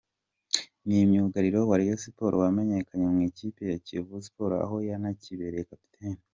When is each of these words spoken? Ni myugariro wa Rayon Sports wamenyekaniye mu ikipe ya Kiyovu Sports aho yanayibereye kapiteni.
Ni 0.87 0.97
myugariro 1.09 1.59
wa 1.69 1.75
Rayon 1.79 1.99
Sports 2.03 2.39
wamenyekaniye 2.41 3.09
mu 3.15 3.21
ikipe 3.29 3.61
ya 3.71 3.77
Kiyovu 3.85 4.15
Sports 4.27 4.59
aho 4.65 4.75
yanayibereye 4.89 5.69
kapiteni. 5.71 6.21